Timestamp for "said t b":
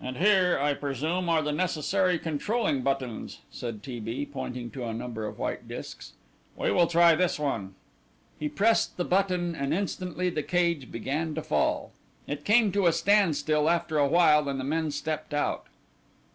3.50-4.24